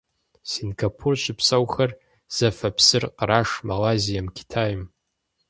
[0.51, 1.91] Сингапур щыпсэухэр
[2.35, 4.81] зэфэ псыр къраш Малайзием, Китайм.